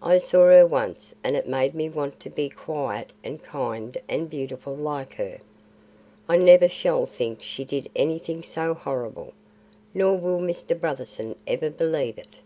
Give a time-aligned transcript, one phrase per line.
[0.00, 4.30] I saw her once and it made me want to be quiet and kind and
[4.30, 5.38] beautiful like her.
[6.28, 9.32] I never shall think she did anything so horrible.
[9.92, 10.78] Nor will Mr.
[10.78, 12.38] Brotherson ever believe it.